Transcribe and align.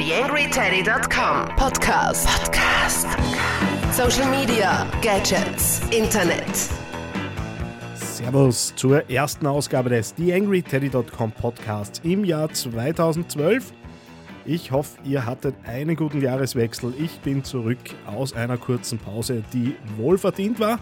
TheAngryTeddy.com 0.00 1.56
Podcast. 1.56 2.26
Podcast. 2.26 3.06
Social 3.92 4.30
Media, 4.30 4.86
Gadgets, 5.02 5.82
Internet. 5.90 6.70
Servus 7.92 8.74
zur 8.76 9.10
ersten 9.10 9.46
Ausgabe 9.46 9.90
des 9.90 10.14
TheAngryTeddy.com 10.14 11.32
Podcasts 11.32 12.00
im 12.02 12.24
Jahr 12.24 12.50
2012. 12.50 13.74
Ich 14.46 14.72
hoffe, 14.72 14.96
ihr 15.04 15.26
hattet 15.26 15.54
einen 15.66 15.96
guten 15.96 16.22
Jahreswechsel. 16.22 16.94
Ich 16.98 17.20
bin 17.20 17.44
zurück 17.44 17.76
aus 18.06 18.32
einer 18.32 18.56
kurzen 18.56 18.98
Pause, 18.98 19.44
die 19.52 19.76
wohlverdient 19.98 20.60
war 20.60 20.78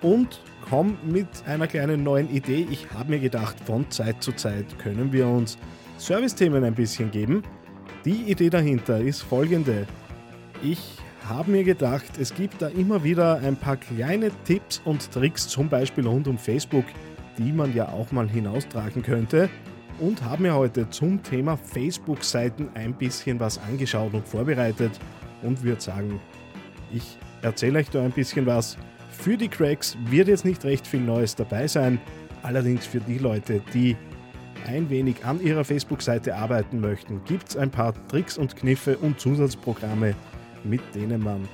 und 0.00 0.40
komme 0.70 0.96
mit 1.02 1.26
einer 1.44 1.66
kleinen 1.66 2.04
neuen 2.04 2.30
Idee. 2.30 2.68
Ich 2.70 2.86
habe 2.96 3.10
mir 3.10 3.18
gedacht, 3.18 3.56
von 3.66 3.90
Zeit 3.90 4.22
zu 4.22 4.30
Zeit 4.30 4.78
können 4.78 5.12
wir 5.12 5.26
uns 5.26 5.58
Servicethemen 5.96 6.62
ein 6.62 6.76
bisschen 6.76 7.10
geben. 7.10 7.42
Die 8.04 8.30
Idee 8.30 8.50
dahinter 8.50 9.00
ist 9.00 9.22
folgende. 9.22 9.86
Ich 10.62 10.96
habe 11.28 11.50
mir 11.50 11.64
gedacht, 11.64 12.18
es 12.18 12.34
gibt 12.34 12.62
da 12.62 12.68
immer 12.68 13.04
wieder 13.04 13.38
ein 13.38 13.56
paar 13.56 13.76
kleine 13.76 14.30
Tipps 14.44 14.80
und 14.84 15.10
Tricks, 15.12 15.46
zum 15.46 15.68
Beispiel 15.68 16.06
rund 16.06 16.26
um 16.26 16.38
Facebook, 16.38 16.84
die 17.36 17.52
man 17.52 17.74
ja 17.74 17.88
auch 17.88 18.10
mal 18.12 18.28
hinaustragen 18.28 19.02
könnte. 19.02 19.48
Und 20.00 20.22
habe 20.22 20.42
mir 20.44 20.54
heute 20.54 20.88
zum 20.90 21.22
Thema 21.22 21.56
Facebook-Seiten 21.56 22.68
ein 22.74 22.94
bisschen 22.94 23.40
was 23.40 23.58
angeschaut 23.58 24.14
und 24.14 24.26
vorbereitet 24.26 24.92
und 25.42 25.62
würde 25.62 25.80
sagen, 25.80 26.20
ich 26.92 27.18
erzähle 27.42 27.80
euch 27.80 27.90
da 27.90 28.02
ein 28.02 28.12
bisschen 28.12 28.46
was. 28.46 28.78
Für 29.10 29.36
die 29.36 29.48
Cracks 29.48 29.96
wird 30.06 30.28
jetzt 30.28 30.44
nicht 30.44 30.64
recht 30.64 30.86
viel 30.86 31.00
Neues 31.00 31.34
dabei 31.34 31.66
sein, 31.66 32.00
allerdings 32.42 32.86
für 32.86 33.00
die 33.00 33.18
Leute, 33.18 33.60
die 33.74 33.96
ein 34.66 34.90
wenig 34.90 35.24
an 35.24 35.40
ihrer 35.40 35.64
Facebook-Seite 35.64 36.34
arbeiten 36.34 36.80
möchten, 36.80 37.22
gibt 37.24 37.50
es 37.50 37.56
ein 37.56 37.70
paar 37.70 37.94
Tricks 38.08 38.38
und 38.38 38.56
Kniffe 38.56 38.96
und 38.98 39.20
Zusatzprogramme, 39.20 40.14
mit 40.64 40.80
denen 40.94 41.22
man 41.22 41.48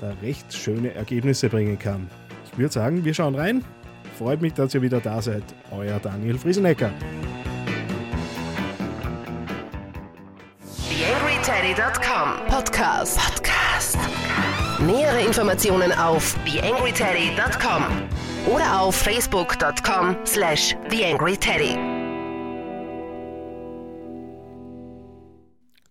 da 0.00 0.12
recht 0.22 0.54
schöne 0.54 0.94
Ergebnisse 0.94 1.48
bringen 1.48 1.78
kann. 1.78 2.08
Ich 2.50 2.58
würde 2.58 2.72
sagen, 2.72 3.04
wir 3.04 3.14
schauen 3.14 3.34
rein. 3.34 3.64
Freut 4.18 4.40
mich, 4.40 4.52
dass 4.54 4.74
ihr 4.74 4.82
wieder 4.82 5.00
da 5.00 5.22
seid. 5.22 5.44
Euer 5.70 5.98
Daniel 6.00 6.38
Friesenecker. 6.38 6.90
TheAngryTeddy.com 10.88 12.46
Podcast. 12.48 13.18
Podcast. 13.18 13.98
Nähere 14.80 15.24
Informationen 15.24 15.92
auf 15.92 16.36
TheAngryTeddy.com 16.44 17.84
oder 18.52 18.80
auf 18.80 18.94
Facebook.com 18.96 20.16
slash 20.24 20.76
TheAngryTeddy. 20.88 21.97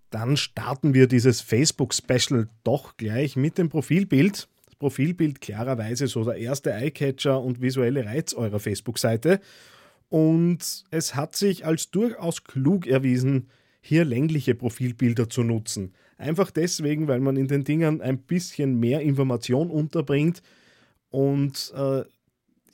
Dann 0.10 0.38
starten 0.38 0.94
wir 0.94 1.08
dieses 1.08 1.42
Facebook-Special 1.42 2.48
doch 2.64 2.98
gleich 2.98 3.36
mit 3.36 3.58
dem 3.58 3.70
Profilbild. 3.70 4.48
Das 4.66 4.76
Profilbild 4.76 5.42
klarerweise 5.42 6.08
so 6.08 6.24
der 6.24 6.38
erste 6.38 6.74
Eyecatcher 6.74 7.42
und 7.42 7.62
visuelle 7.62 8.06
Reiz 8.06 8.34
eurer 8.34 8.60
Facebook-Seite. 8.60 9.42
Und 10.10 10.86
es 10.92 11.16
hat 11.16 11.36
sich 11.36 11.66
als 11.66 11.92
durchaus 11.92 12.44
klug 12.44 12.88
erwiesen, 12.88 13.50
hier 13.82 14.06
längliche 14.06 14.56
Profilbilder 14.56 15.30
zu 15.30 15.44
nutzen. 15.44 15.94
Einfach 16.18 16.52
deswegen, 16.52 17.08
weil 17.08 17.20
man 17.20 17.38
in 17.38 17.48
den 17.48 17.64
Dingern 17.64 18.02
ein 18.02 18.20
bisschen 18.20 18.80
mehr 18.80 19.02
Information 19.02 19.70
unterbringt 19.70 20.42
und 21.10 21.74
äh, 21.76 22.04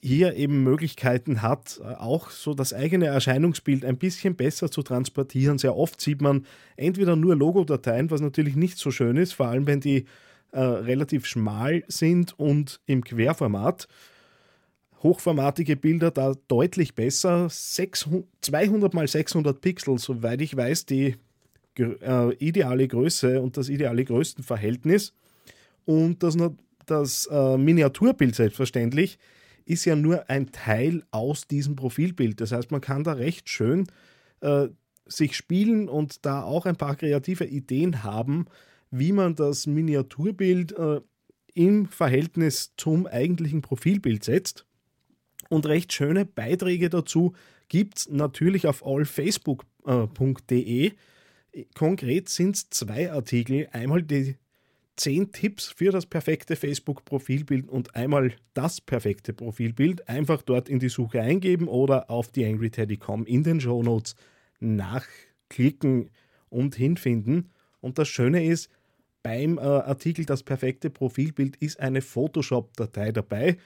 hier 0.04 0.36
eben 0.36 0.64
Möglichkeiten 0.64 1.42
hat, 1.42 1.80
auch 1.98 2.30
so 2.30 2.54
das 2.54 2.74
eigene 2.74 3.06
Erscheinungsbild 3.06 3.86
ein 3.86 3.98
bisschen 3.98 4.36
besser 4.36 4.70
zu 4.70 4.84
transportieren. 4.84 5.58
Sehr 5.58 5.78
oft 5.78 6.02
sieht 6.02 6.22
man 6.22 6.46
entweder 6.76 7.16
nur 7.16 7.38
Logodateien, 7.38 8.12
was 8.12 8.20
natürlich 8.20 8.58
nicht 8.58 8.78
so 8.78 8.92
schön 8.92 9.16
ist, 9.16 9.32
vor 9.32 9.48
allem 9.48 9.66
wenn 9.66 9.80
die 9.80 10.06
äh, 10.52 10.60
relativ 10.60 11.26
schmal 11.26 11.86
sind 11.88 12.38
und 12.38 12.82
im 12.86 13.04
Querformat. 13.04 13.88
Hochformatige 15.04 15.78
Bilder 15.78 16.12
da 16.12 16.34
deutlich 16.50 16.96
besser. 16.96 17.48
600, 17.50 18.26
200 18.42 18.94
mal 18.94 19.08
600 19.08 19.62
Pixel, 19.62 19.98
soweit 20.00 20.42
ich 20.42 20.56
weiß, 20.56 20.86
die 20.86 21.16
äh, 21.80 22.34
ideale 22.36 22.90
Größe 22.90 23.42
und 23.42 23.56
das 23.56 23.70
ideale 23.70 24.04
Größenverhältnis. 24.04 25.14
Und 25.86 26.24
das, 26.24 26.38
das 26.86 27.26
äh, 27.32 27.58
Miniaturbild 27.58 28.36
selbstverständlich 28.36 29.18
ist 29.66 29.86
ja 29.86 29.96
nur 29.96 30.30
ein 30.30 30.52
Teil 30.52 31.04
aus 31.12 31.48
diesem 31.48 31.76
Profilbild. 31.76 32.42
Das 32.42 32.52
heißt, 32.52 32.72
man 32.72 32.82
kann 32.82 33.04
da 33.04 33.14
recht 33.14 33.50
schön 33.50 33.88
äh, 34.42 34.68
sich 35.06 35.36
spielen 35.36 35.90
und 35.90 36.26
da 36.26 36.44
auch 36.44 36.66
ein 36.66 36.76
paar 36.76 36.96
kreative 36.96 37.46
Ideen 37.46 38.04
haben, 38.04 38.46
wie 38.92 39.12
man 39.12 39.36
das 39.36 39.68
Miniaturbild 39.68 40.72
äh, 40.74 41.02
im 41.54 41.88
Verhältnis 41.88 42.74
zum 42.78 43.08
eigentlichen 43.08 43.62
Profilbild 43.62 44.24
setzt. 44.24 44.66
Und 45.50 45.66
recht 45.66 45.92
schöne 45.94 46.26
Beiträge 46.26 46.90
dazu 46.90 47.34
gibt 47.70 48.00
es 48.00 48.10
natürlich 48.10 48.68
auf 48.68 48.86
allfacebook.de. 48.86 50.92
Konkret 51.76 52.30
sind 52.30 52.56
es 52.56 52.70
zwei 52.70 53.12
Artikel. 53.12 53.68
Einmal 53.72 54.02
die 54.02 54.38
10 54.96 55.32
Tipps 55.32 55.68
für 55.68 55.92
das 55.92 56.06
perfekte 56.06 56.56
Facebook-Profilbild 56.56 57.70
und 57.70 57.96
einmal 57.96 58.34
das 58.54 58.80
perfekte 58.80 59.34
Profilbild 59.34 60.08
einfach 60.08 60.42
dort 60.42 60.70
in 60.70 60.80
die 60.80 60.90
Suche 60.90 61.22
eingeben 61.22 61.68
oder 61.68 62.10
auf 62.10 62.32
die 62.32 62.46
AngryTeddy.com 62.46 63.26
in 63.26 63.44
den 63.44 63.60
Show 63.60 63.82
Notes 63.82 64.16
nachklicken 64.60 66.12
und 66.50 66.76
hinfinden. 66.76 67.52
Und 67.82 67.98
das 67.98 68.08
Schöne 68.08 68.46
ist, 68.46 68.70
beim 69.24 69.58
äh, 69.58 69.62
Artikel 69.62 70.26
Das 70.26 70.44
perfekte 70.44 70.90
Profilbild 70.90 71.56
ist 71.58 71.80
eine 71.80 72.02
Photoshop-Datei 72.02 73.12
dabei, 73.12 73.58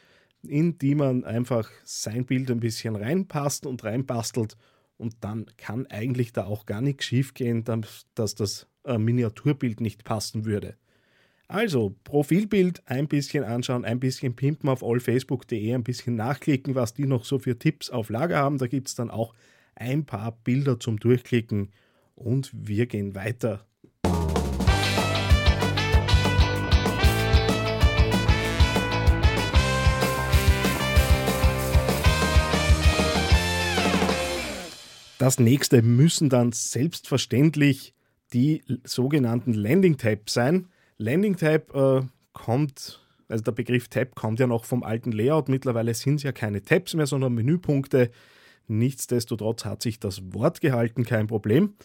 in 0.43 0.77
die 0.77 0.95
man 0.95 1.25
einfach 1.25 1.69
sein 1.83 2.25
Bild 2.25 2.49
ein 2.51 2.59
bisschen 2.59 2.95
reinpasst 2.95 3.65
und 3.65 3.83
reinbastelt. 3.83 4.55
Und 4.97 5.17
dann 5.21 5.47
kann 5.57 5.87
eigentlich 5.87 6.31
da 6.31 6.45
auch 6.45 6.65
gar 6.65 6.81
nichts 6.81 7.05
schiefgehen, 7.05 7.63
dass 7.63 8.05
das 8.13 8.67
äh, 8.85 8.97
Miniaturbild 8.97 9.81
nicht 9.81 10.03
passen 10.03 10.45
würde. 10.45 10.77
Also, 11.49 11.95
Profilbild 12.03 12.81
ein 12.87 13.07
bisschen 13.07 13.45
anschauen, 13.45 13.85
ein 13.85 14.01
bisschen 14.01 14.35
pimpen 14.35 14.69
auf 14.69 14.83
allfacebook.de, 14.83 15.73
ein 15.73 15.83
bisschen 15.83 16.15
nachklicken, 16.15 16.75
was 16.75 16.93
die 16.93 17.05
noch 17.05 17.23
so 17.23 17.39
für 17.39 17.57
Tipps 17.57 17.89
auf 17.89 18.09
Lager 18.09 18.35
haben. 18.35 18.57
Da 18.57 18.67
gibt 18.67 18.89
es 18.89 18.95
dann 18.95 19.09
auch 19.09 19.33
ein 19.73 20.05
paar 20.05 20.33
Bilder 20.43 20.77
zum 20.77 20.99
Durchklicken 20.99 21.69
und 22.15 22.51
wir 22.53 22.85
gehen 22.85 23.15
weiter. 23.15 23.65
Das 35.17 35.39
nächste 35.39 35.81
müssen 35.81 36.27
dann 36.27 36.51
selbstverständlich 36.51 37.93
die 38.33 38.63
sogenannten 38.83 39.53
Landing 39.53 39.95
Tabs 39.95 40.33
sein. 40.33 40.67
Landing 40.97 41.37
Tab 41.37 41.73
äh, 41.75 42.01
kommt, 42.33 42.99
also 43.27 43.43
der 43.43 43.51
Begriff 43.51 43.87
Tab 43.87 44.15
kommt 44.15 44.39
ja 44.39 44.47
noch 44.47 44.65
vom 44.65 44.83
alten 44.83 45.11
Layout. 45.11 45.49
Mittlerweile 45.49 45.93
sind 45.93 46.15
es 46.15 46.23
ja 46.23 46.31
keine 46.31 46.61
Tabs 46.61 46.93
mehr, 46.93 47.07
sondern 47.07 47.33
Menüpunkte. 47.33 48.11
Nichtsdestotrotz 48.67 49.65
hat 49.65 49.81
sich 49.81 49.99
das 49.99 50.33
Wort 50.33 50.61
gehalten, 50.61 51.05
kein 51.05 51.27
Problem. 51.27 51.75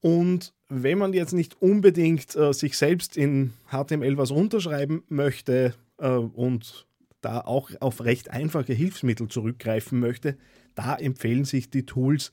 Und 0.00 0.54
wenn 0.68 0.98
man 0.98 1.12
jetzt 1.12 1.32
nicht 1.32 1.60
unbedingt 1.60 2.34
äh, 2.34 2.52
sich 2.52 2.76
selbst 2.76 3.16
in 3.16 3.52
HTML 3.70 4.16
was 4.16 4.30
unterschreiben 4.30 5.04
möchte 5.08 5.74
äh, 5.98 6.08
und 6.08 6.86
da 7.20 7.40
auch 7.40 7.70
auf 7.80 8.02
recht 8.02 8.30
einfache 8.30 8.72
Hilfsmittel 8.72 9.28
zurückgreifen 9.28 10.00
möchte, 10.00 10.38
da 10.74 10.94
empfehlen 10.94 11.44
sich 11.44 11.70
die 11.70 11.84
Tools 11.84 12.32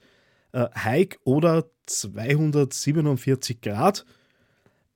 äh, 0.53 0.67
Hike 0.75 1.17
oder 1.25 1.69
247 1.87 3.59
Grad. 3.61 4.05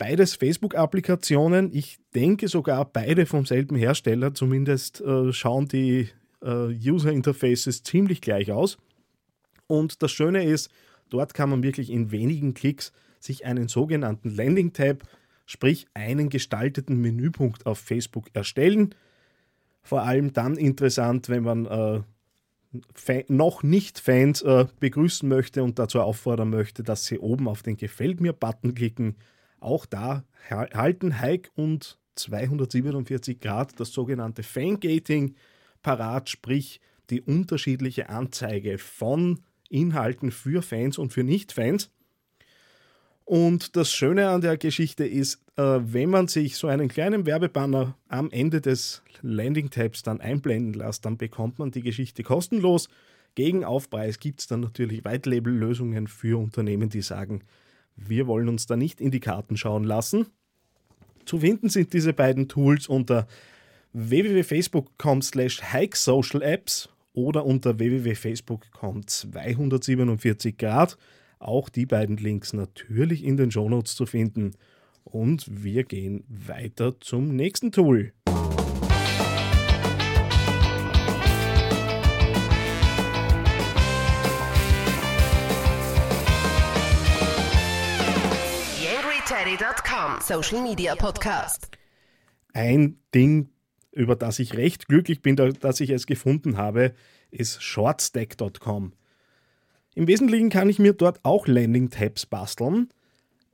Beides 0.01 0.33
Facebook-Applikationen. 0.33 1.69
Ich 1.71 1.99
denke 2.15 2.47
sogar 2.47 2.85
beide 2.85 3.27
vom 3.27 3.45
selben 3.45 3.75
Hersteller. 3.75 4.33
Zumindest 4.33 4.99
äh, 4.99 5.31
schauen 5.31 5.67
die 5.67 6.09
äh, 6.41 6.73
User-Interfaces 6.73 7.83
ziemlich 7.83 8.19
gleich 8.19 8.51
aus. 8.51 8.79
Und 9.67 10.01
das 10.01 10.11
Schöne 10.11 10.43
ist, 10.43 10.71
dort 11.11 11.35
kann 11.35 11.51
man 11.51 11.61
wirklich 11.61 11.91
in 11.91 12.09
wenigen 12.09 12.55
Klicks 12.55 12.93
sich 13.19 13.45
einen 13.45 13.67
sogenannten 13.67 14.31
Landing-Tab, 14.31 15.03
sprich 15.45 15.85
einen 15.93 16.29
gestalteten 16.29 16.99
Menüpunkt 16.99 17.67
auf 17.67 17.77
Facebook 17.77 18.25
erstellen. 18.33 18.95
Vor 19.83 20.01
allem 20.01 20.33
dann 20.33 20.57
interessant, 20.57 21.29
wenn 21.29 21.43
man 21.43 21.67
äh, 21.67 23.23
noch 23.27 23.61
nicht 23.61 23.99
Fans 23.99 24.41
äh, 24.41 24.65
begrüßen 24.79 25.29
möchte 25.29 25.61
und 25.61 25.77
dazu 25.77 26.01
auffordern 26.01 26.49
möchte, 26.49 26.81
dass 26.81 27.05
sie 27.05 27.19
oben 27.19 27.47
auf 27.47 27.61
den 27.61 27.77
Gefällt 27.77 28.19
mir-Button 28.19 28.73
klicken 28.73 29.15
auch 29.61 29.85
da 29.85 30.23
halten 30.49 31.21
Hike 31.21 31.49
und 31.55 31.97
247 32.15 33.39
Grad 33.39 33.79
das 33.79 33.91
sogenannte 33.91 34.43
Fangating 34.43 35.35
parat, 35.81 36.29
sprich 36.29 36.81
die 37.09 37.21
unterschiedliche 37.21 38.09
Anzeige 38.09 38.77
von 38.77 39.39
Inhalten 39.69 40.31
für 40.31 40.61
Fans 40.61 40.97
und 40.97 41.13
für 41.13 41.23
Nicht-Fans. 41.23 41.89
Und 43.23 43.75
das 43.77 43.93
Schöne 43.93 44.29
an 44.29 44.41
der 44.41 44.57
Geschichte 44.57 45.05
ist, 45.05 45.41
äh, 45.55 45.61
wenn 45.61 46.09
man 46.09 46.27
sich 46.27 46.57
so 46.57 46.67
einen 46.67 46.89
kleinen 46.89 47.25
Werbebanner 47.25 47.97
am 48.09 48.29
Ende 48.31 48.59
des 48.59 49.03
Landing-Tabs 49.21 50.03
dann 50.03 50.19
einblenden 50.19 50.73
lässt, 50.73 51.05
dann 51.05 51.17
bekommt 51.17 51.59
man 51.59 51.71
die 51.71 51.81
Geschichte 51.81 52.23
kostenlos. 52.23 52.89
Gegen 53.35 53.63
Aufpreis 53.63 54.19
gibt 54.19 54.41
es 54.41 54.47
dann 54.47 54.59
natürlich 54.59 55.05
White-Label-Lösungen 55.05 56.07
für 56.07 56.37
Unternehmen, 56.39 56.89
die 56.89 57.01
sagen, 57.01 57.43
wir 57.95 58.27
wollen 58.27 58.49
uns 58.49 58.65
da 58.65 58.75
nicht 58.75 59.01
in 59.01 59.11
die 59.11 59.19
Karten 59.19 59.57
schauen 59.57 59.83
lassen. 59.83 60.27
Zu 61.25 61.39
finden 61.39 61.69
sind 61.69 61.93
diese 61.93 62.13
beiden 62.13 62.47
Tools 62.47 62.87
unter 62.87 63.27
www.facebook.com 63.93 65.21
slash 65.21 65.61
hikesocialapps 65.71 66.89
oder 67.13 67.45
unter 67.45 67.77
www.facebook.com 67.77 69.05
247 69.05 70.57
Grad. 70.57 70.97
Auch 71.39 71.69
die 71.69 71.85
beiden 71.85 72.17
Links 72.17 72.53
natürlich 72.53 73.23
in 73.23 73.37
den 73.37 73.51
Shownotes 73.51 73.95
zu 73.95 74.05
finden. 74.05 74.51
Und 75.03 75.45
wir 75.63 75.83
gehen 75.83 76.23
weiter 76.27 76.99
zum 77.01 77.35
nächsten 77.35 77.71
Tool. 77.71 78.13
TheAngryTeddy.com 89.51 90.21
Social 90.21 90.63
Media 90.63 90.95
Podcast. 90.95 91.67
Ein 92.53 92.97
Ding, 93.13 93.49
über 93.91 94.15
das 94.15 94.39
ich 94.39 94.55
recht 94.55 94.87
glücklich 94.87 95.21
bin, 95.21 95.35
dass 95.35 95.81
ich 95.81 95.89
es 95.89 96.05
gefunden 96.05 96.57
habe, 96.57 96.93
ist 97.31 97.61
shortstack.com. 97.61 98.93
Im 99.93 100.07
Wesentlichen 100.07 100.49
kann 100.49 100.69
ich 100.69 100.79
mir 100.79 100.93
dort 100.93 101.19
auch 101.23 101.47
Landing-Tabs 101.47 102.27
basteln. 102.27 102.89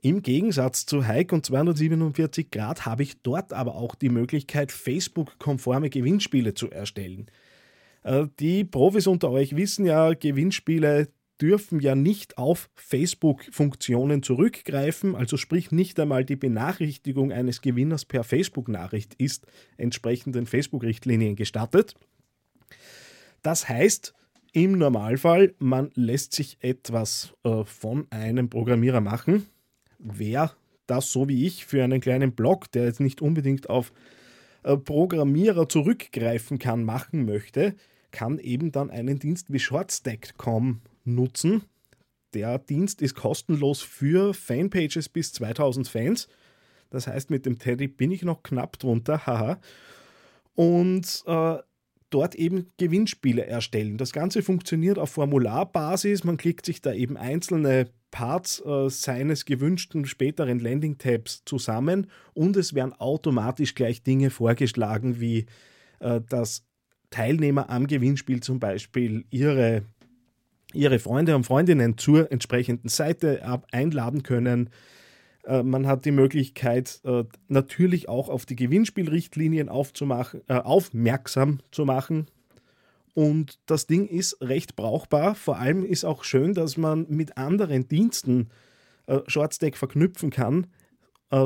Im 0.00 0.22
Gegensatz 0.22 0.86
zu 0.86 1.08
Hike 1.08 1.34
und 1.34 1.44
247 1.44 2.52
Grad 2.52 2.86
habe 2.86 3.02
ich 3.02 3.20
dort 3.22 3.52
aber 3.52 3.74
auch 3.74 3.96
die 3.96 4.10
Möglichkeit, 4.10 4.70
Facebook-konforme 4.70 5.90
Gewinnspiele 5.90 6.54
zu 6.54 6.70
erstellen. 6.70 7.26
Äh, 8.04 8.26
die 8.38 8.64
Profis 8.64 9.08
unter 9.08 9.30
euch 9.30 9.56
wissen 9.56 9.84
ja, 9.84 10.14
Gewinnspiele 10.14 11.08
dürfen 11.40 11.80
ja 11.80 11.94
nicht 11.94 12.38
auf 12.38 12.68
Facebook-Funktionen 12.74 14.22
zurückgreifen, 14.22 15.14
also 15.14 15.36
sprich 15.36 15.70
nicht 15.70 15.98
einmal 16.00 16.24
die 16.24 16.36
Benachrichtigung 16.36 17.32
eines 17.32 17.60
Gewinners 17.60 18.04
per 18.04 18.24
Facebook-Nachricht 18.24 19.14
ist 19.14 19.46
entsprechenden 19.76 20.46
Facebook-Richtlinien 20.46 21.36
gestattet. 21.36 21.94
Das 23.42 23.68
heißt, 23.68 24.14
im 24.52 24.72
Normalfall, 24.72 25.54
man 25.58 25.90
lässt 25.94 26.34
sich 26.34 26.58
etwas 26.60 27.34
äh, 27.44 27.64
von 27.64 28.06
einem 28.10 28.50
Programmierer 28.50 29.00
machen. 29.00 29.46
Wer 29.98 30.52
das 30.86 31.12
so 31.12 31.28
wie 31.28 31.46
ich 31.46 31.66
für 31.66 31.84
einen 31.84 32.00
kleinen 32.00 32.32
Blog, 32.32 32.72
der 32.72 32.86
jetzt 32.86 33.00
nicht 33.00 33.20
unbedingt 33.20 33.68
auf 33.68 33.92
äh, 34.62 34.76
Programmierer 34.76 35.68
zurückgreifen 35.68 36.58
kann, 36.58 36.82
machen 36.82 37.24
möchte, 37.26 37.74
kann 38.10 38.38
eben 38.38 38.72
dann 38.72 38.90
einen 38.90 39.18
Dienst 39.18 39.52
wie 39.52 39.58
Shortstack.com 39.58 40.80
nutzen. 41.14 41.62
Der 42.34 42.58
Dienst 42.58 43.02
ist 43.02 43.14
kostenlos 43.14 43.80
für 43.80 44.34
Fanpages 44.34 45.08
bis 45.08 45.32
2000 45.32 45.88
Fans. 45.88 46.28
Das 46.90 47.06
heißt, 47.06 47.30
mit 47.30 47.46
dem 47.46 47.58
Teddy 47.58 47.88
bin 47.88 48.10
ich 48.10 48.22
noch 48.22 48.42
knapp 48.42 48.78
drunter, 48.78 49.26
haha. 49.26 49.58
Und 50.54 51.22
äh, 51.26 51.56
dort 52.10 52.34
eben 52.34 52.68
Gewinnspiele 52.78 53.46
erstellen. 53.46 53.98
Das 53.98 54.12
Ganze 54.12 54.42
funktioniert 54.42 54.98
auf 54.98 55.10
Formularbasis. 55.10 56.24
Man 56.24 56.36
klickt 56.36 56.66
sich 56.66 56.80
da 56.80 56.92
eben 56.92 57.16
einzelne 57.16 57.90
Parts 58.10 58.62
äh, 58.64 58.88
seines 58.88 59.44
gewünschten 59.44 60.06
späteren 60.06 60.58
Landing-Tabs 60.58 61.42
zusammen 61.44 62.10
und 62.32 62.56
es 62.56 62.74
werden 62.74 62.94
automatisch 62.94 63.74
gleich 63.74 64.02
Dinge 64.02 64.30
vorgeschlagen, 64.30 65.20
wie 65.20 65.46
äh, 66.00 66.20
dass 66.28 66.64
Teilnehmer 67.10 67.70
am 67.70 67.86
Gewinnspiel 67.86 68.40
zum 68.40 68.60
Beispiel 68.60 69.24
ihre 69.30 69.82
ihre 70.72 70.98
Freunde 70.98 71.34
und 71.34 71.44
Freundinnen 71.44 71.96
zur 71.98 72.30
entsprechenden 72.30 72.88
Seite 72.88 73.60
einladen 73.72 74.22
können. 74.22 74.70
Äh, 75.44 75.62
man 75.62 75.86
hat 75.86 76.04
die 76.04 76.10
Möglichkeit, 76.10 77.00
äh, 77.04 77.24
natürlich 77.48 78.08
auch 78.08 78.28
auf 78.28 78.46
die 78.46 78.56
Gewinnspielrichtlinien 78.56 79.68
aufzumachen, 79.68 80.42
äh, 80.48 80.54
aufmerksam 80.54 81.60
zu 81.72 81.84
machen. 81.84 82.26
Und 83.14 83.58
das 83.66 83.86
Ding 83.86 84.06
ist 84.06 84.40
recht 84.40 84.76
brauchbar. 84.76 85.34
Vor 85.34 85.58
allem 85.58 85.84
ist 85.84 86.04
auch 86.04 86.22
schön, 86.22 86.54
dass 86.54 86.76
man 86.76 87.06
mit 87.08 87.36
anderen 87.36 87.88
Diensten 87.88 88.50
Shortstack 89.26 89.76
verknüpfen 89.76 90.30
kann, 90.30 90.66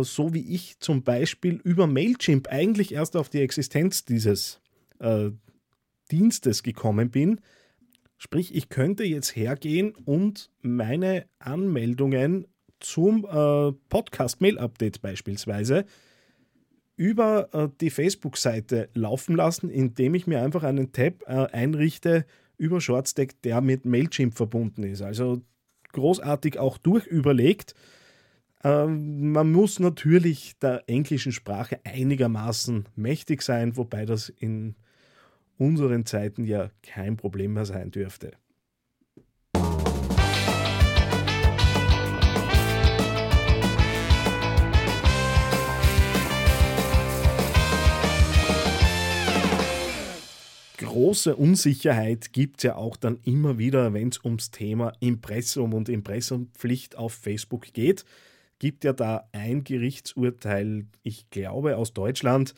so 0.03 0.35
wie 0.35 0.53
ich 0.53 0.81
zum 0.81 1.05
Beispiel 1.05 1.61
über 1.63 1.87
Mailchimp 1.87 2.49
eigentlich 2.49 2.93
erst 2.93 3.17
auf 3.17 3.31
die 3.31 3.41
Existenz 3.41 4.05
dieses 4.05 4.61
Dienstes 6.11 6.63
gekommen 6.65 7.11
bin 7.11 7.41
Sprich, 8.25 8.55
ich 8.55 8.69
könnte 8.69 9.03
jetzt 9.03 9.35
hergehen 9.35 9.97
und 9.97 10.53
meine 10.61 11.25
Anmeldungen 11.41 12.47
zum 12.79 13.25
äh, 13.25 13.73
Podcast-Mail-Update 13.89 15.03
beispielsweise 15.03 15.87
über 16.95 17.53
äh, 17.53 17.69
die 17.81 17.91
Facebook-Seite 17.91 18.91
laufen 18.95 19.35
lassen, 19.35 19.71
indem 19.71 20.15
ich 20.15 20.29
mir 20.29 20.41
einfach 20.41 20.63
einen 20.63 20.93
Tab 20.93 21.25
äh, 21.27 21.33
einrichte 21.51 22.25
über 22.59 22.81
Shortstack, 22.81 23.43
der 23.43 23.61
mit 23.61 23.87
Mailchimp 23.87 24.37
verbunden 24.37 24.85
ist. 24.85 25.03
Also 25.03 25.43
großartig 25.91 26.61
auch 26.61 26.79
durchüberlegt. 26.79 27.75
Ähm, 28.63 29.33
man 29.33 29.51
muss 29.51 29.81
natürlich 29.81 30.57
der 30.61 30.85
englischen 30.89 31.33
Sprache 31.33 31.81
einigermaßen 31.83 32.89
mächtig 32.95 33.43
sein, 33.43 33.77
wobei 33.77 34.07
das 34.07 34.29
in 34.29 34.77
unseren 35.63 36.05
Zeiten 36.05 36.45
ja 36.45 36.71
kein 36.83 37.17
Problem 37.17 37.55
mehr 37.55 37.65
sein 37.65 37.91
dürfte. 37.91 38.33
große 50.93 51.37
Unsicherheit 51.37 52.35
gibt 52.35 52.59
es 52.59 52.65
ja 52.65 52.77
auch 52.77 52.99
dann 52.99 53.19
immer 53.25 53.57
wieder, 53.57 53.95
wenn 53.95 54.09
es 54.09 54.23
ums 54.23 54.51
Thema 54.51 54.93
Impressum 55.01 55.73
und 55.73 55.89
Impressumpflicht 55.89 56.99
auf 56.99 57.15
Facebook 57.15 57.73
geht. 57.73 58.05
Gibt 58.59 58.85
ja 58.85 58.93
da 58.93 59.27
ein 59.33 59.65
Gerichtsurteil, 59.65 60.85
ich 61.03 61.31
glaube 61.31 61.79
aus 61.79 61.95
Deutschland, 61.95 62.55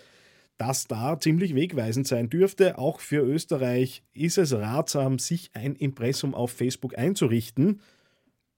das 0.57 0.87
da 0.87 1.19
ziemlich 1.19 1.55
wegweisend 1.55 2.07
sein 2.07 2.31
dürfte. 2.31 2.79
Auch 2.79 3.01
für 3.01 3.23
Österreich 3.23 4.03
ist 4.13 4.39
es 4.39 4.53
ratsam, 4.53 5.19
sich 5.19 5.51
ein 5.55 5.75
Impressum 5.75 6.35
auf 6.35 6.53
Facebook 6.53 6.97
einzurichten. 6.97 7.81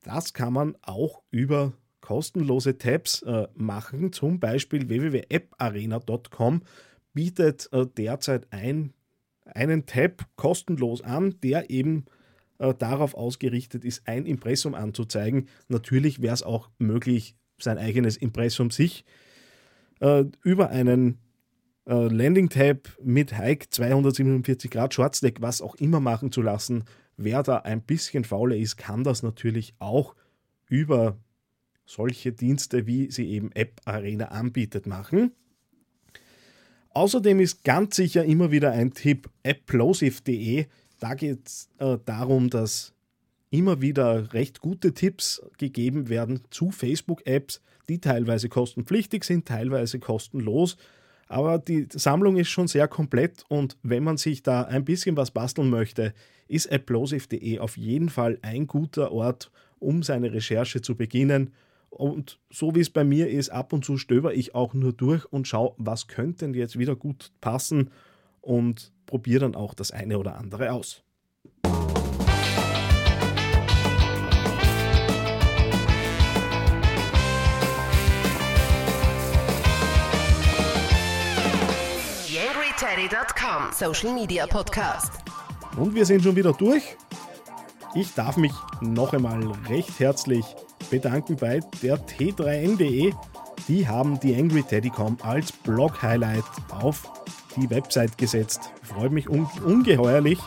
Das 0.02 0.34
kann 0.34 0.52
man 0.52 0.76
auch 0.82 1.22
über 1.30 1.72
kostenlose 2.00 2.78
Tabs 2.78 3.22
äh, 3.22 3.48
machen. 3.54 4.12
Zum 4.12 4.38
Beispiel 4.38 4.88
www.apparena.com 4.88 6.62
bietet 7.14 7.68
äh, 7.72 7.86
derzeit 7.86 8.46
ein, 8.52 8.92
einen 9.44 9.86
Tab 9.86 10.26
kostenlos 10.36 11.02
an, 11.02 11.40
der 11.42 11.70
eben 11.70 12.04
äh, 12.58 12.74
darauf 12.74 13.14
ausgerichtet 13.14 13.84
ist, 13.84 14.06
ein 14.06 14.26
Impressum 14.26 14.74
anzuzeigen. 14.74 15.48
Natürlich 15.68 16.22
wäre 16.22 16.34
es 16.34 16.42
auch 16.42 16.70
möglich, 16.78 17.34
sein 17.58 17.78
eigenes 17.78 18.16
Impressum 18.16 18.70
sich 18.70 19.04
äh, 20.00 20.24
über 20.42 20.70
einen 20.70 21.18
äh, 21.86 22.08
Landing 22.08 22.48
Tab 22.48 22.88
mit 23.02 23.36
Hike 23.38 23.70
247 23.70 24.70
Grad 24.70 24.94
Shortstack, 24.94 25.40
was 25.40 25.62
auch 25.62 25.76
immer 25.76 26.00
machen 26.00 26.32
zu 26.32 26.42
lassen. 26.42 26.84
Wer 27.16 27.42
da 27.42 27.58
ein 27.58 27.82
bisschen 27.82 28.24
fauler 28.24 28.56
ist, 28.56 28.76
kann 28.76 29.04
das 29.04 29.22
natürlich 29.22 29.74
auch 29.78 30.14
über 30.68 31.16
solche 31.86 32.32
Dienste, 32.32 32.86
wie 32.86 33.10
sie 33.10 33.28
eben 33.30 33.52
App 33.52 33.80
Arena 33.84 34.26
anbietet, 34.26 34.86
machen. 34.86 35.32
Außerdem 36.90 37.40
ist 37.40 37.62
ganz 37.62 37.96
sicher 37.96 38.24
immer 38.24 38.50
wieder 38.50 38.72
ein 38.72 38.92
Tipp 38.92 39.30
applosive.de. 39.44 40.66
Da 40.98 41.14
geht 41.14 41.46
es 41.46 41.68
äh, 41.78 41.98
darum, 42.04 42.50
dass 42.50 42.94
immer 43.50 43.80
wieder 43.80 44.32
recht 44.32 44.60
gute 44.60 44.92
Tipps 44.92 45.42
gegeben 45.58 46.08
werden 46.08 46.40
zu 46.50 46.70
Facebook-Apps, 46.70 47.62
die 47.88 48.00
teilweise 48.00 48.48
kostenpflichtig 48.48 49.24
sind, 49.24 49.46
teilweise 49.46 50.00
kostenlos 50.00 50.76
aber 51.28 51.59
die 51.59 51.88
Sammlung 51.90 52.37
ist 52.37 52.49
schon 52.49 52.68
sehr 52.68 52.88
komplett 52.88 53.45
und 53.49 53.76
wenn 53.83 54.04
man 54.04 54.16
sich 54.16 54.42
da 54.42 54.62
ein 54.62 54.85
bisschen 54.85 55.16
was 55.16 55.30
basteln 55.30 55.71
möchte, 55.71 56.14
ist 56.49 56.71
applosive.de 56.71 57.59
auf 57.59 57.76
jeden 57.76 58.09
Fall 58.09 58.38
ein 58.42 58.66
guter 58.66 59.12
Ort, 59.12 59.50
um 59.78 60.02
seine 60.02 60.33
Recherche 60.33 60.80
zu 60.80 60.97
beginnen. 60.97 61.52
Und 61.90 62.38
so 62.50 62.75
wie 62.75 62.80
es 62.80 62.90
bei 62.90 63.04
mir 63.04 63.28
ist, 63.28 63.49
ab 63.49 63.73
und 63.73 63.85
zu 63.85 63.97
stöber 63.97 64.35
ich 64.35 64.54
auch 64.54 64.75
nur 64.75 64.92
durch 64.92 65.25
und 65.25 65.49
schaue, 65.49 65.75
was 65.78 66.09
könnte 66.09 66.45
denn 66.45 66.54
jetzt 66.54 66.78
wieder 66.78 66.95
gut 66.95 67.33
passen 67.40 67.90
und 68.40 68.92
probiere 69.06 69.40
dann 69.40 69.54
auch 69.54 69.75
das 69.75 69.90
eine 69.90 70.18
oder 70.18 70.37
andere 70.37 70.73
aus. 70.73 71.02
TheAngryTeddy.com 82.76 83.73
Social 83.73 84.12
Media 84.12 84.47
Podcast. 84.47 85.11
Und 85.78 85.95
wir 85.95 86.04
sind 86.04 86.23
schon 86.23 86.37
wieder 86.37 86.52
durch. 86.52 86.97
Ich 87.95 88.12
darf 88.12 88.37
mich 88.37 88.52
noch 88.83 89.14
einmal 89.14 89.50
recht 89.66 89.99
herzlich 89.99 90.45
bedanken 90.90 91.37
bei 91.37 91.61
der 91.83 91.97
T3N.de. 91.97 93.14
Die 93.68 93.88
haben 93.88 94.21
die 94.21 94.37
Angry 94.37 94.62
Teddycom 94.62 95.16
als 95.23 95.52
Blog-Highlight 95.52 96.45
auf 96.71 97.11
die 97.56 97.71
Website 97.71 98.18
gesetzt. 98.18 98.71
Freut 98.83 99.12
mich 99.12 99.30
un 99.30 99.49
ungeheuerlich. 99.64 100.38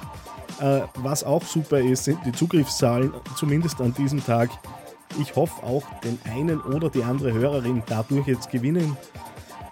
Äh, 0.62 0.82
was 0.98 1.24
auch 1.24 1.44
super 1.44 1.80
ist, 1.80 2.04
sind 2.04 2.20
die 2.28 2.32
Zugriffszahlen, 2.32 3.12
zumindest 3.38 3.82
an 3.82 3.96
diesem 3.96 4.24
Tag. 4.24 4.52
Ich 5.20 5.36
hoffe 5.36 5.64
auch, 5.64 5.84
den 6.02 6.20
einen 6.32 6.62
oder 6.62 6.92
die 6.92 7.04
andere 7.04 7.34
Hörerin 7.34 7.82
dadurch 7.88 8.28
jetzt 8.28 8.52
gewinnen 8.52 8.96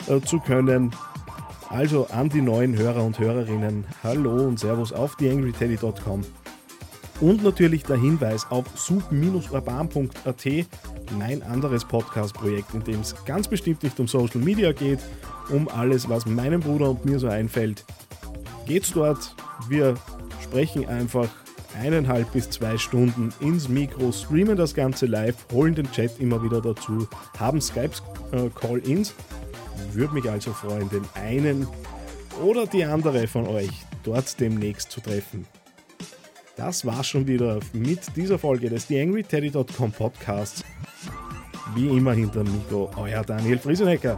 äh, 0.07 0.21
zu 0.21 0.39
können. 0.39 0.91
Also 1.69 2.07
an 2.07 2.29
die 2.29 2.41
neuen 2.41 2.77
Hörer 2.77 3.03
und 3.03 3.19
Hörerinnen, 3.19 3.85
hallo 4.01 4.47
und 4.47 4.59
Servus 4.59 4.93
auf 4.93 5.15
theangryteddy.com. 5.17 6.23
Und 7.19 7.43
natürlich 7.43 7.83
der 7.83 7.97
Hinweis 7.97 8.45
auf 8.49 8.65
sub-urban.at, 8.75 10.45
mein 11.17 11.43
anderes 11.43 11.83
Podcast-Projekt, 11.83 12.73
in 12.73 12.83
dem 12.83 13.01
es 13.01 13.15
ganz 13.25 13.47
bestimmt 13.47 13.83
nicht 13.83 13.99
um 13.99 14.07
Social 14.07 14.39
Media 14.39 14.71
geht, 14.71 14.99
um 15.49 15.67
alles, 15.67 16.07
was 16.07 16.25
meinem 16.25 16.61
Bruder 16.61 16.91
und 16.91 17.05
mir 17.05 17.19
so 17.19 17.27
einfällt. 17.27 17.83
Geht's 18.65 18.93
dort, 18.93 19.35
wir 19.67 19.95
sprechen 20.41 20.87
einfach 20.87 21.27
eineinhalb 21.75 22.31
bis 22.33 22.49
zwei 22.49 22.77
Stunden 22.77 23.33
ins 23.39 23.69
Mikro, 23.69 24.11
streamen 24.11 24.55
das 24.55 24.73
Ganze 24.73 25.05
live, 25.05 25.35
holen 25.51 25.75
den 25.75 25.91
Chat 25.91 26.19
immer 26.19 26.43
wieder 26.43 26.61
dazu, 26.61 27.07
haben 27.37 27.61
Skype-Call-ins. 27.61 29.13
Würde 29.93 30.13
mich 30.13 30.29
also 30.29 30.51
freuen, 30.51 30.89
den 30.89 31.03
einen 31.15 31.67
oder 32.43 32.65
die 32.65 32.83
andere 32.83 33.27
von 33.27 33.47
euch 33.47 33.71
dort 34.03 34.39
demnächst 34.39 34.91
zu 34.91 35.01
treffen. 35.01 35.45
Das 36.55 36.85
war's 36.85 37.07
schon 37.07 37.27
wieder 37.27 37.59
mit 37.73 37.99
dieser 38.15 38.39
Folge 38.39 38.69
des 38.69 38.87
TheAngryTeddy.com 38.87 39.91
Podcasts. 39.91 40.63
Wie 41.75 41.87
immer 41.87 42.13
hinter 42.13 42.43
Mikro, 42.43 42.89
euer 42.97 43.23
Daniel 43.23 43.59
Friesenecker. 43.59 44.17